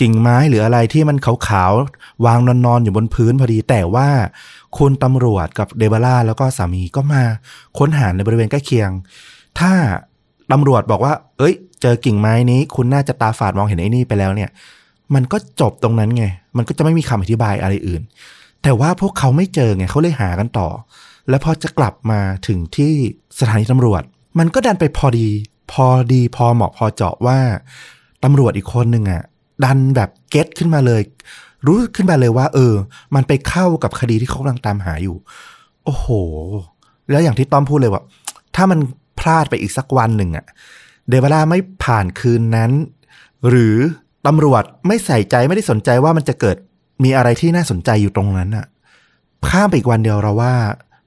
[0.00, 4.08] กิ่งไม้หรืออะไรที่มันขาวๆ วางนอนๆ อยู่บนพื้นพอดี แต่ว่า
[4.78, 7.22] คุณตำรวจกับเดบาร่าแล้วก็สามีก็มา
[7.78, 8.90] ค้นหาในบริเวณใกล้เคียง
[9.58, 9.72] ถ้า
[10.52, 14.50] ตำรวจบอกว่า เอ้ย เจอกิ่งไม้นี้ คุณน่าจะตาฝาดมองเห็นไอ้นี่ไปแล้วเนี่ย
[15.14, 16.24] มันก็จบตรงนั้นไง
[16.56, 18.02] มันก็จะไม่มีคำอธิบายอะไรอื่น
[18.62, 20.68] แต่ว่าพวกเขาไม่เจอไงเขาเลยหากันต่อ
[21.28, 22.92] แล้วพอจะกลับมาถึงที่
[23.38, 24.02] สถานีตำรวจ
[24.38, 25.28] มันก็ดันไปพอดี
[25.72, 27.38] พอดีพอเหมาะพอเจาะว่า
[28.24, 29.22] ตำรวจอีกคนหนึ่งอะ
[29.64, 31.02] ดันแบบเก็ตขึ้นมาเลย
[31.66, 32.74] รู้ขึ้นมาเลยว่า เออ
[33.14, 35.16] มันไปเข้ากับคดีที่เขากำลังตามหาอยู่
[35.84, 36.06] โอ้โห
[37.10, 38.02] แล้วอย่างที่ต้อมพูดเลยว่า
[38.56, 38.78] ถ้ามัน
[39.20, 40.46] พลาดไปอีกสักวันหนึ่งอะ
[41.08, 42.70] เดวาร่าไม่ผ่านคืนนั้น
[43.48, 43.76] หรือ
[44.26, 46.56] ตำรวจไม่ใส่ใจไม่ได้สนใจว่ามันจะเกิด
[47.04, 48.66] มีอะไรที่น่าสนใจอยู่ตรงนั้นอะ
[49.48, 50.54] ข้ามไปอีกวันเดียวเราว่า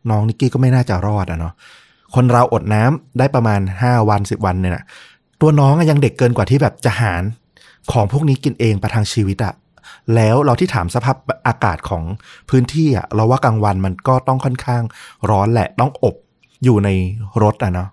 [0.09, 1.53] น้องนิกกี้ก็ไม่น่าจะรอดอะเนาะ
[2.15, 4.83] คนเราอดน้ำได้ประมาณห้าวันสิบวันเนี่ยนะ
[5.41, 7.23] ตัวน้องยังเด็กเกินกว่าที่แบบจะหาร
[7.91, 9.53] ของพวกนี้กินเองประทังชีวิตอะ
[10.15, 11.15] แล้วเราที่ถามสภาพ
[11.47, 12.03] อากาศของ
[12.49, 14.83] พื้นที่อะเราว่ากลางวันมันก็ต้องค่อนข้าง
[15.29, 16.15] ร้อนแหละต้องอบ
[16.63, 16.89] อยู่ใน
[17.43, 17.89] รถอะเนาะ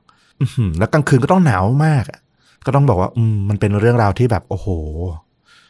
[0.79, 2.21] แล้วกลางคืนก็ต้องหนาวมากอะ
[2.67, 4.69] ก็ต้องบอกว่าอืมมันเป็นเรื่องราวที่แบบโอ้โห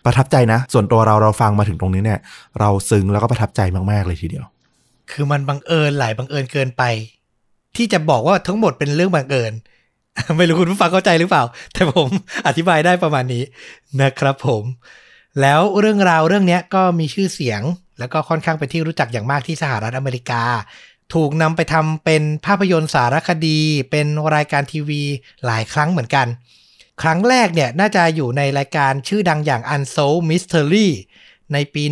[0.05, 2.21] ประทับใจนะ ส่วนตัวเราเราฟังมาถึงตรงนี้เนี่ย
[2.61, 4.45] เราซึ้งแล้วก็ประทับใจมากๆเลยทีเดียว
[5.11, 6.83] คือมันบังเอิญหลายบังเอิญเกินไป
[7.77, 9.53] ที่จะบอกว่าทั้งหมดเป็นเรื่องบังเอิญ
[10.39, 12.09] ไม่รู้คุณผู้ฟังเข้าใจหรือเปล่า แต่ผม
[12.47, 13.43] อธิบายได้ประมาณนี้
[14.03, 14.63] นะครับผม
[15.41, 17.63] แล้วเรื่องราวเรื่องนี้ก็มีชื่อเสียง
[17.99, 20.43] แล้วก็ค่อนข้างเป็นที่รู้จักอย่างมากที่สหรัฐอเมริกา
[21.15, 23.59] ถูกนำไปทำเป็นภาพยนตร์สารคดี
[23.91, 25.03] เป็นรายการทีวี
[25.45, 26.27] หลายครั้งเหมือนกัน
[27.03, 30.89] ครั้งแรกเนี่ยน่าจะอยู่ในรายการชื่อดังอย่าง Unsolved Mystery
[31.53, 31.83] ในปี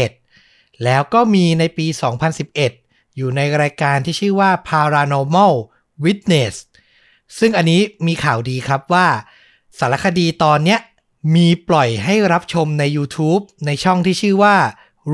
[0.00, 1.86] 1997 แล้วก็มีในปี
[2.52, 5.54] 2011 อยู่ในรายการที่ชื่อว่า Paranormal
[6.04, 6.54] Witness
[7.38, 9.06] ซึ่งอันนี้มีข่าวดีครับว่า
[9.78, 10.80] สารคดีตอนเนี้ย
[11.34, 14.56] มีปล่อยให้รับชมใน YouTube ในช่องที่ชื่อว่า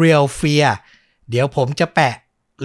[0.00, 0.68] Real Fear
[1.30, 2.14] เดี๋ยวผมจะแปะ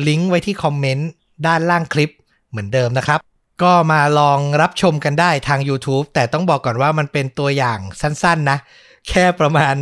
[0.08, 1.10] ลิงก์ไว้ที่คอมเมนต์
[1.46, 2.12] ด้านล่างคลิป
[2.50, 3.20] เหมือนเดิมนะครับ
[3.64, 8.58] ก็มาลองรับชมกันได้ทาง YouTube แต่ต้องบอกก่อนว่ามันเป็นตัวอย่างสั้นๆนะ
[9.10, 9.76] แค่ประมาณ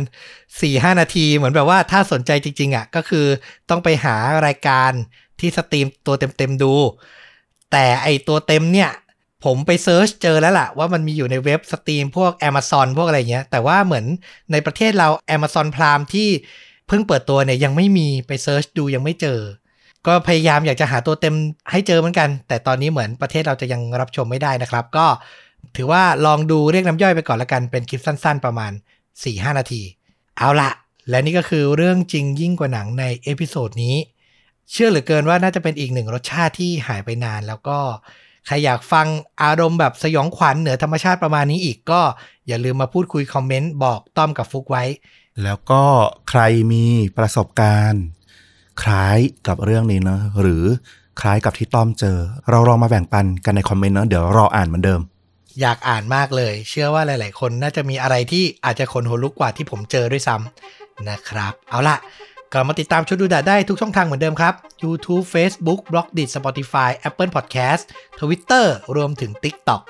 [0.46, 3.26] 4-5 นาที เหมือนแบบว่าถ้าสนใจจริงๆอะก็คือ
[3.70, 4.14] ต้องไปหา
[4.46, 4.92] รายการ
[5.40, 6.74] ที่ stream ตัวเต็มๆดู
[7.72, 8.90] แต่ไอตัวเต็มเนี่ย
[9.44, 14.04] ผมไป search เจอแล้วล่ะ ว่ามันมีอยู่ในเว็บ stream พวก Amazon พวกอะไรเงี้ย แต่ว่าเหมือน
[14.52, 16.28] ในประเทศเรา Amazon Prime ที่
[16.88, 19.40] เพิ่งเปิดตัวเนี่ยยังไม่มีไป search ดูยังไม่เจอ
[20.06, 21.34] ก็พยายามอยากจะหาตัวเต็ม
[21.70, 25.06] ให้เจอเหมือนกัน แต่ตอนนี้เหมือนประเทศเราจะยังรับชมไม่ได้นะครับ ก็
[25.76, 28.72] ถือว่าลองดูเรียกน้ำย่อยไปก่อนละกันเป็นคลิปสั้น ๆ ประมาณ
[29.14, 29.82] 4-5 นาที
[30.38, 30.70] เอาละ
[31.08, 33.96] และนี่ก็คือเรื่องจริงยิ่งกว่าหนังใน episode นี้
[34.72, 37.78] เชื่อเหลือเกินว่าน่าจะเป็นอีกหนึ่งรสชาติที่หายไปนานแล้วก็
[38.46, 39.06] ใครอยากฟัง
[39.42, 42.00] อารมณ์แบบสยองขวัญเหนือธรรมชาติประมาณนี้อีกก็
[42.48, 44.84] อย่าลืมมาพูดคุยคอมเมนต์บอกต้อมกับฟลุกไว้
[45.42, 45.82] แล้วก็
[46.30, 46.84] ใครมี
[47.18, 48.04] ประสบการณ์
[48.82, 50.64] คล้ายกับเรื่องนี้เนอะหรือ
[51.20, 52.18] คล้ายกับที่ต้อมเจอ
[52.50, 55.00] เราลองมาแบ่งปันกันในคอมเมนต์เนอะเดี๋ยวรออ่านเหมือนเดิม
[55.60, 61.96] อยากอ่านมากเลย เชื่อว่าหลาย ๆ คนน่าจะมีอะไรที่อาจจะขนหัวลุกกว่าที่ผมเจอด้วยซ้ำนะครับ เอาล่ะ
[62.52, 67.82] กลับมาติดตามชุดดูดะได้ทุกช่องทางเหมือนเดิมครับ YouTube Facebook b l o g d i t Spotify Apple Podcast
[68.20, 69.82] Twitter รวมถึง TikTok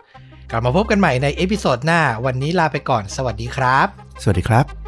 [0.51, 3.87] กลับมาพบกันใหม่ใน episode หน้า วันนี้ลาไปก่อน สวัสดีครับ
[4.23, 4.88] สวัสดีครับ